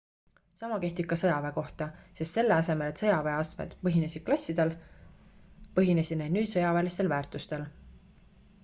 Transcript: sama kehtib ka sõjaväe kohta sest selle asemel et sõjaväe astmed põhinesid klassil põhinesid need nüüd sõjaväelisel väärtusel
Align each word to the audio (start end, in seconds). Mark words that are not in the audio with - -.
sama 0.59 0.77
kehtib 0.83 1.07
ka 1.11 1.17
sõjaväe 1.21 1.51
kohta 1.57 1.87
sest 2.21 2.39
selle 2.39 2.55
asemel 2.55 2.89
et 2.93 3.03
sõjaväe 3.03 3.35
astmed 3.43 3.77
põhinesid 3.85 4.27
klassil 4.31 4.73
põhinesid 5.79 6.23
need 6.25 6.37
nüüd 6.39 6.53
sõjaväelisel 6.57 7.15
väärtusel 7.17 7.71